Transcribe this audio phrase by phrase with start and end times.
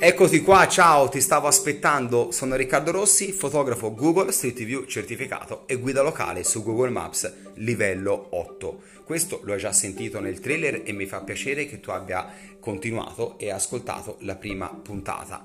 [0.00, 2.30] Eccoti qua, ciao, ti stavo aspettando.
[2.30, 8.28] Sono Riccardo Rossi, fotografo Google Street View certificato e guida locale su Google Maps livello
[8.30, 8.82] 8.
[9.02, 13.36] Questo lo hai già sentito nel trailer e mi fa piacere che tu abbia continuato
[13.40, 15.42] e ascoltato la prima puntata.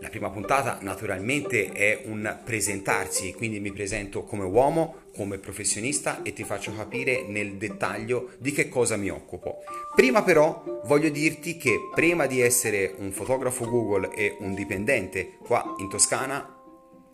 [0.00, 6.32] La prima puntata naturalmente è un presentarsi, quindi mi presento come uomo, come professionista e
[6.32, 9.58] ti faccio capire nel dettaglio di che cosa mi occupo.
[9.94, 15.74] Prima però voglio dirti che prima di essere un fotografo Google e un dipendente qua
[15.78, 16.54] in Toscana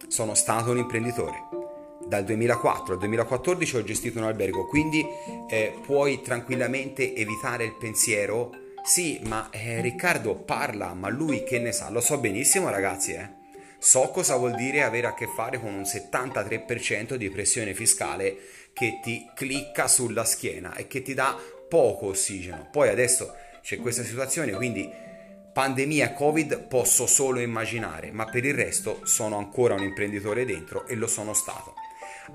[0.09, 1.49] sono stato un imprenditore.
[2.07, 5.05] Dal 2004 al 2014 ho gestito un albergo, quindi
[5.49, 11.71] eh, puoi tranquillamente evitare il pensiero sì, ma eh, Riccardo parla, ma lui che ne
[11.73, 11.91] sa?
[11.91, 13.39] Lo so benissimo ragazzi, eh.
[13.83, 18.37] So cosa vuol dire avere a che fare con un 73% di pressione fiscale
[18.75, 21.35] che ti clicca sulla schiena e che ti dà
[21.67, 22.69] poco ossigeno.
[22.71, 24.87] Poi adesso c'è questa situazione, quindi
[25.53, 30.95] pandemia Covid posso solo immaginare, ma per il resto sono ancora un imprenditore dentro e
[30.95, 31.73] lo sono stato.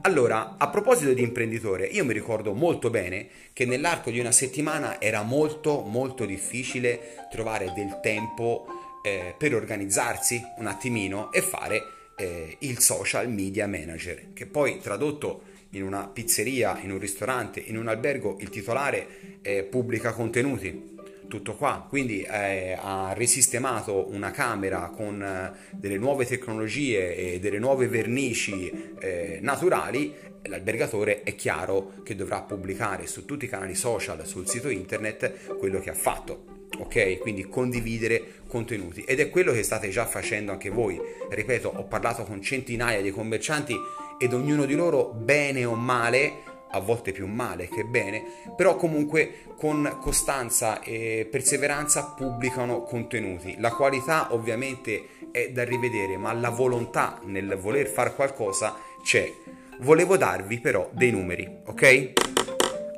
[0.02, 5.00] Allora, a proposito di imprenditore, io mi ricordo molto bene che nell'arco di una settimana
[5.00, 11.84] era molto molto difficile trovare del tempo eh, per organizzarsi un attimino e fare
[12.18, 17.78] eh, il social media manager, che poi tradotto in una pizzeria, in un ristorante, in
[17.78, 20.94] un albergo, il titolare eh, pubblica contenuti.
[21.28, 27.60] Tutto qua, quindi eh, ha risistemato una camera con eh, delle nuove tecnologie e delle
[27.60, 34.26] nuove vernici eh, naturali, l'albergatore è chiaro che dovrà pubblicare su tutti i canali social,
[34.26, 36.55] sul sito internet, quello che ha fatto.
[36.78, 41.00] Ok, quindi condividere contenuti ed è quello che state già facendo anche voi.
[41.30, 43.76] Ripeto, ho parlato con centinaia di commercianti
[44.18, 48.24] ed ognuno di loro, bene o male, a volte più male che bene,
[48.56, 53.56] però comunque con costanza e perseveranza pubblicano contenuti.
[53.60, 59.32] La qualità ovviamente è da rivedere, ma la volontà nel voler fare qualcosa c'è.
[59.80, 62.12] Volevo darvi però dei numeri, ok?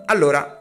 [0.05, 0.56] Allora,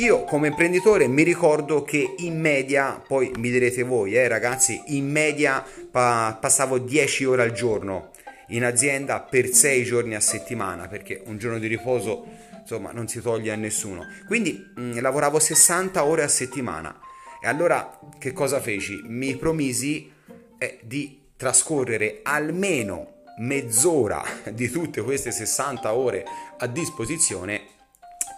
[0.00, 5.10] io come imprenditore mi ricordo che in media, poi mi direte voi, eh ragazzi, in
[5.10, 8.10] media pa- passavo 10 ore al giorno
[8.48, 12.26] in azienda per 6 giorni a settimana, perché un giorno di riposo
[12.60, 14.06] insomma non si toglie a nessuno.
[14.26, 16.98] Quindi mh, mm, lavoravo 60 ore a settimana.
[17.42, 19.02] E allora che cosa feci?
[19.06, 20.10] Mi promisi
[20.56, 26.24] eh, di trascorrere almeno mezz'ora di tutte queste 60 ore
[26.58, 27.59] a disposizione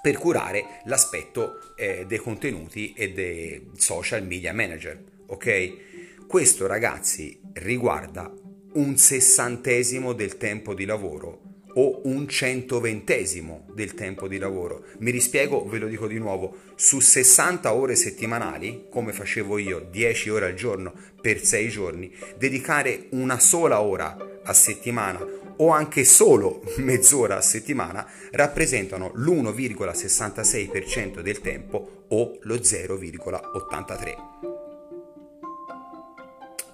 [0.03, 5.01] per curare l'aspetto eh, dei contenuti e dei social media manager.
[5.27, 6.27] Ok?
[6.27, 8.31] Questo ragazzi riguarda
[8.75, 14.87] un sessantesimo del tempo di lavoro o un centoventesimo del tempo di lavoro.
[14.99, 20.31] Mi rispiego, ve lo dico di nuovo, su 60 ore settimanali, come facevo io, 10
[20.31, 25.25] ore al giorno per 6 giorni, dedicare una sola ora a settimana
[25.57, 34.15] o anche solo mezz'ora a settimana rappresentano l'1,66% del tempo o lo 0,83%.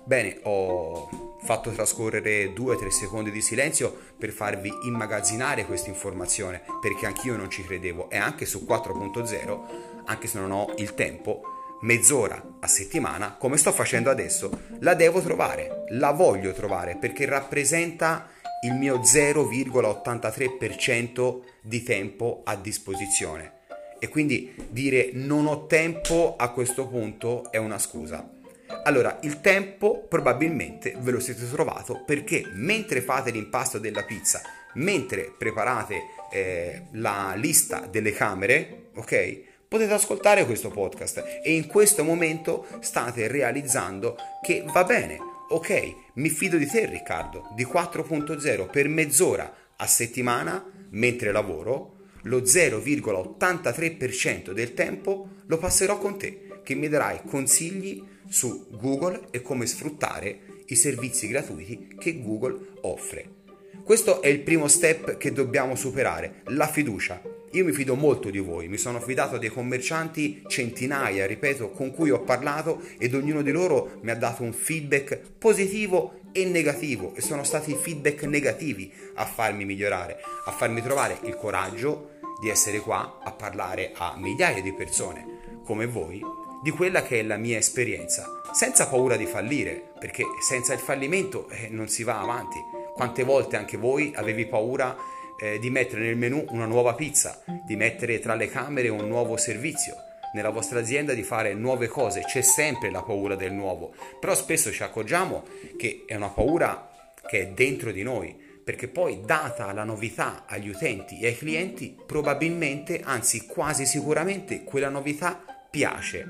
[0.04, 7.36] Bene, ho fatto trascorrere 2-3 secondi di silenzio per farvi immagazzinare questa informazione, perché anch'io
[7.36, 9.60] non ci credevo e anche su 4.0,
[10.06, 11.42] anche se non ho il tempo,
[11.82, 14.50] mezz'ora a settimana, come sto facendo adesso,
[14.80, 18.28] la devo trovare, la voglio trovare perché rappresenta
[18.62, 23.52] il mio 0,83% di tempo a disposizione.
[23.98, 28.36] E quindi dire non ho tempo a questo punto è una scusa.
[28.84, 34.42] Allora, il tempo probabilmente ve lo siete trovato perché mentre fate l'impasto della pizza,
[34.74, 39.46] mentre preparate eh, la lista delle camere, ok?
[39.68, 45.18] Potete ascoltare questo podcast e in questo momento state realizzando che va bene,
[45.50, 52.40] ok, mi fido di te Riccardo, di 4.0 per mezz'ora a settimana mentre lavoro, lo
[52.40, 59.66] 0,83% del tempo lo passerò con te, che mi darai consigli su Google e come
[59.66, 63.36] sfruttare i servizi gratuiti che Google offre.
[63.82, 67.22] Questo è il primo step che dobbiamo superare, la fiducia.
[67.52, 72.10] Io mi fido molto di voi, mi sono fidato dei commercianti centinaia, ripeto, con cui
[72.10, 77.20] ho parlato ed ognuno di loro mi ha dato un feedback positivo e negativo e
[77.20, 83.20] sono stati feedback negativi a farmi migliorare, a farmi trovare il coraggio di essere qua
[83.24, 86.22] a parlare a migliaia di persone come voi
[86.60, 91.48] di quella che è la mia esperienza, senza paura di fallire, perché senza il fallimento
[91.48, 92.58] eh, non si va avanti.
[92.94, 94.96] Quante volte anche voi avevi paura
[95.40, 99.36] eh, di mettere nel menù una nuova pizza, di mettere tra le camere un nuovo
[99.36, 100.02] servizio?
[100.32, 104.70] nella vostra azienda di fare nuove cose, c'è sempre la paura del nuovo, però spesso
[104.70, 105.44] ci accorgiamo
[105.76, 110.68] che è una paura che è dentro di noi, perché poi data la novità agli
[110.68, 116.26] utenti e ai clienti, probabilmente, anzi quasi sicuramente, quella novità piace.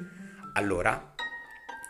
[0.55, 1.15] Allora,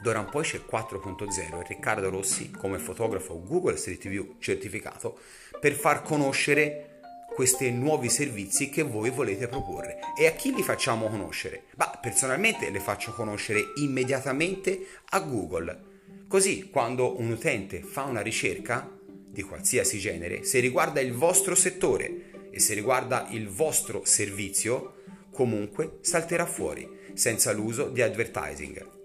[0.02, 5.18] d'ora in poi c'è 4.0 e Riccardo Rossi come fotografo Google Street View certificato
[5.60, 6.97] per far conoscere
[7.38, 10.00] questi nuovi servizi che voi volete proporre.
[10.18, 11.66] E a chi li facciamo conoscere?
[11.76, 15.82] Bah, personalmente le faccio conoscere immediatamente a Google.
[16.26, 22.50] Così quando un utente fa una ricerca di qualsiasi genere, se riguarda il vostro settore
[22.50, 28.97] e se riguarda il vostro servizio, comunque salterà fuori senza l'uso di advertising.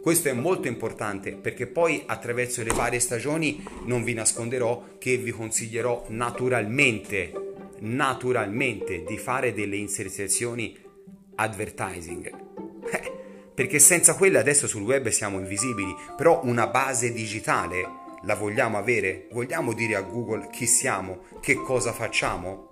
[0.00, 5.32] Questo è molto importante perché poi attraverso le varie stagioni non vi nasconderò che vi
[5.32, 7.32] consiglierò naturalmente,
[7.80, 10.76] naturalmente di fare delle inserzioni
[11.34, 12.26] advertising.
[12.90, 13.12] Eh,
[13.52, 19.26] perché senza quelle adesso sul web siamo invisibili, però una base digitale la vogliamo avere?
[19.32, 22.66] Vogliamo dire a Google chi siamo, che cosa facciamo?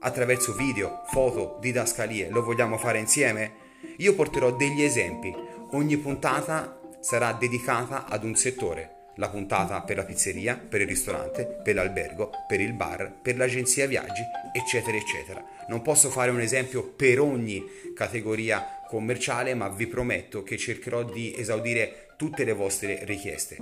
[0.00, 3.62] Attraverso video, foto, didascalie, lo vogliamo fare insieme?
[3.98, 5.34] Io porterò degli esempi
[5.74, 9.10] Ogni puntata sarà dedicata ad un settore.
[9.16, 13.88] La puntata per la pizzeria, per il ristorante, per l'albergo, per il bar, per l'agenzia
[13.88, 14.22] viaggi,
[14.52, 15.44] eccetera, eccetera.
[15.66, 17.60] Non posso fare un esempio per ogni
[17.92, 23.56] categoria commerciale, ma vi prometto che cercherò di esaudire tutte le vostre richieste.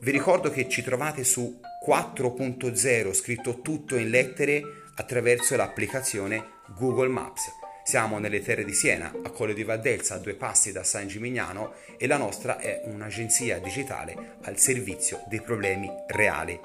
[0.00, 4.60] Vi ricordo che ci trovate su 4.0 scritto tutto in lettere
[4.96, 6.44] attraverso l'applicazione
[6.76, 7.62] Google Maps.
[7.86, 11.74] Siamo nelle terre di Siena, a Colle di Valdelsa, a due passi da San Gimignano
[11.98, 16.58] e la nostra è un'agenzia digitale al servizio dei problemi reali.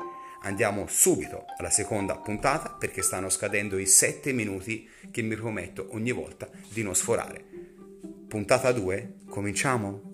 [0.44, 6.14] Andiamo subito alla seconda puntata perché stanno scadendo i 7 minuti che mi prometto ogni
[6.14, 7.44] volta di non sforare.
[8.30, 10.09] Puntata 2, cominciamo?